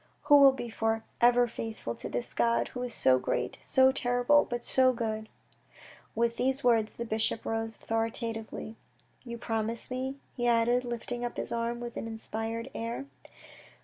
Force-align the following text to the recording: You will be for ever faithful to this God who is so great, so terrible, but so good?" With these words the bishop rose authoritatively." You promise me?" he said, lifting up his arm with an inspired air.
You 0.27 0.35
will 0.37 0.51
be 0.51 0.67
for 0.71 1.03
ever 1.21 1.45
faithful 1.45 1.93
to 1.93 2.09
this 2.09 2.33
God 2.33 2.69
who 2.69 2.81
is 2.81 2.91
so 2.91 3.19
great, 3.19 3.59
so 3.61 3.91
terrible, 3.91 4.47
but 4.49 4.63
so 4.63 4.93
good?" 4.93 5.29
With 6.15 6.37
these 6.37 6.63
words 6.63 6.93
the 6.93 7.05
bishop 7.05 7.45
rose 7.45 7.75
authoritatively." 7.75 8.77
You 9.23 9.37
promise 9.37 9.91
me?" 9.91 10.15
he 10.35 10.45
said, 10.47 10.85
lifting 10.85 11.23
up 11.23 11.37
his 11.37 11.51
arm 11.51 11.79
with 11.79 11.97
an 11.97 12.07
inspired 12.07 12.71
air. 12.73 13.05